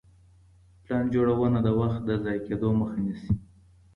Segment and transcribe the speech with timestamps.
[0.83, 3.31] پلان جوړونه د وخت د ضايع کيدو مخه نيسي.